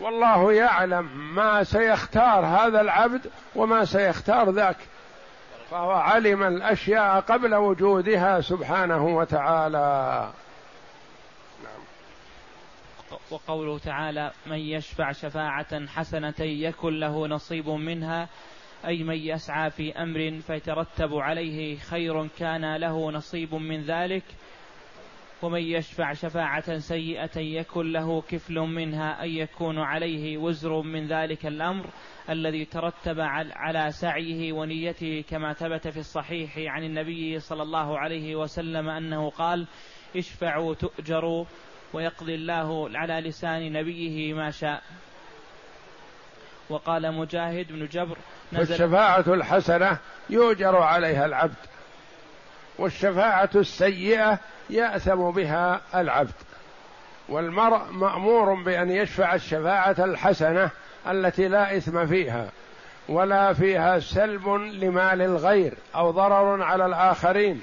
والله 0.00 0.52
يعلم 0.52 1.34
ما 1.34 1.64
سيختار 1.64 2.46
هذا 2.46 2.80
العبد 2.80 3.20
وما 3.54 3.84
سيختار 3.84 4.50
ذاك. 4.50 4.76
فهو 5.70 5.90
علم 5.92 6.42
الأشياء 6.42 7.20
قبل 7.20 7.54
وجودها 7.54 8.40
سبحانه 8.40 9.06
وتعالى. 9.06 10.28
وقوله 13.30 13.78
تعالى 13.78 14.32
من 14.46 14.58
يشفع 14.58 15.12
شفاعة 15.12 15.86
حسنة 15.86 16.40
يكن 16.40 17.00
له 17.00 17.26
نصيب 17.26 17.68
منها 17.68 18.28
أي 18.86 19.02
من 19.02 19.16
يسعى 19.16 19.70
في 19.70 19.92
أمر 19.92 20.40
فيترتب 20.40 21.14
عليه 21.14 21.76
خير 21.76 22.26
كان 22.26 22.76
له 22.76 23.10
نصيب 23.10 23.54
من 23.54 23.82
ذلك 23.82 24.24
ومن 25.42 25.60
يشفع 25.60 26.12
شفاعة 26.12 26.78
سيئة 26.78 27.38
يكن 27.38 27.92
له 27.92 28.22
كفل 28.22 28.58
منها 28.58 29.22
أي 29.22 29.38
يكون 29.38 29.78
عليه 29.78 30.38
وزر 30.38 30.82
من 30.82 31.06
ذلك 31.06 31.46
الأمر 31.46 31.86
الذي 32.30 32.64
ترتب 32.64 33.20
على 33.54 33.90
سعيه 33.90 34.52
ونيته 34.52 35.24
كما 35.30 35.52
ثبت 35.52 35.88
في 35.88 35.98
الصحيح 35.98 36.58
عن 36.58 36.84
النبي 36.84 37.38
صلى 37.40 37.62
الله 37.62 37.98
عليه 37.98 38.36
وسلم 38.36 38.88
أنه 38.88 39.30
قال 39.30 39.66
اشفعوا 40.16 40.74
تؤجروا 40.74 41.44
ويقضي 41.94 42.34
الله 42.34 42.90
على 42.94 43.28
لسان 43.28 43.72
نبيه 43.72 44.34
ما 44.34 44.50
شاء. 44.50 44.82
وقال 46.68 47.12
مجاهد 47.12 47.66
بن 47.72 47.86
جبر 47.86 48.16
فالشفاعة 48.52 49.24
الحسنة 49.26 49.98
يؤجر 50.30 50.76
عليها 50.76 51.26
العبد 51.26 51.54
والشفاعة 52.78 53.50
السيئة 53.54 54.38
يأثم 54.70 55.30
بها 55.30 55.80
العبد 55.94 56.34
والمرء 57.28 57.84
مأمور 57.90 58.54
بأن 58.54 58.90
يشفع 58.90 59.34
الشفاعة 59.34 59.96
الحسنة 59.98 60.70
التي 61.10 61.48
لا 61.48 61.76
إثم 61.76 62.06
فيها 62.06 62.48
ولا 63.08 63.52
فيها 63.52 63.98
سلب 63.98 64.48
لمال 64.48 65.22
الغير 65.22 65.74
أو 65.94 66.10
ضرر 66.10 66.62
على 66.62 66.86
الآخرين 66.86 67.62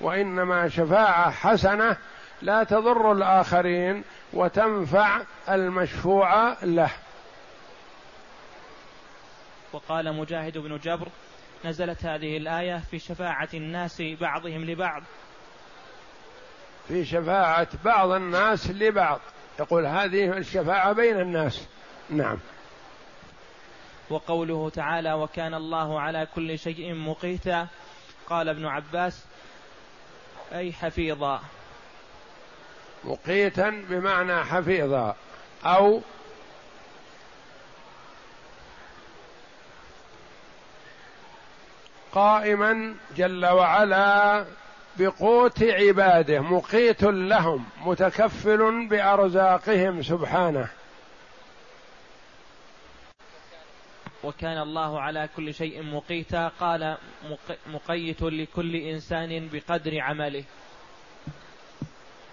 وإنما 0.00 0.68
شفاعة 0.68 1.30
حسنة 1.30 1.96
لا 2.42 2.64
تضر 2.64 3.12
الآخرين 3.12 4.04
وتنفع 4.32 5.22
المشفوع 5.48 6.56
له. 6.62 6.90
وقال 9.72 10.16
مجاهد 10.16 10.58
بن 10.58 10.78
جبر 10.78 11.08
نزلت 11.64 12.04
هذه 12.04 12.36
الآية 12.36 12.82
في 12.90 12.98
شفاعة 12.98 13.48
الناس 13.54 14.02
بعضهم 14.20 14.64
لبعض. 14.64 15.02
في 16.88 17.04
شفاعة 17.04 17.68
بعض 17.84 18.10
الناس 18.10 18.70
لبعض. 18.70 19.20
يقول 19.60 19.86
هذه 19.86 20.36
الشفاعة 20.36 20.92
بين 20.92 21.20
الناس. 21.20 21.68
نعم. 22.10 22.38
وقوله 24.10 24.70
تعالى 24.70 25.12
وكان 25.12 25.54
الله 25.54 26.00
على 26.00 26.26
كل 26.34 26.58
شيء 26.58 26.94
مقيتا 26.94 27.66
قال 28.28 28.48
ابن 28.48 28.66
عباس 28.66 29.24
أي 30.52 30.72
حفيظا 30.72 31.40
مقيتا 33.04 33.70
بمعنى 33.70 34.44
حفيظا 34.44 35.16
أو 35.64 36.02
قائما 42.12 42.94
جل 43.16 43.46
وعلا 43.46 44.44
بقوت 44.96 45.62
عباده 45.62 46.40
مقيت 46.40 47.02
لهم 47.02 47.64
متكفل 47.84 48.86
بأرزاقهم 48.86 50.02
سبحانه. 50.02 50.68
وكان 54.24 54.62
الله 54.62 55.00
على 55.00 55.28
كل 55.36 55.54
شيء 55.54 55.82
مقيتا 55.82 56.48
قال 56.48 56.96
مقيت 57.66 58.22
لكل 58.22 58.76
إنسان 58.76 59.48
بقدر 59.52 60.00
عمله. 60.00 60.44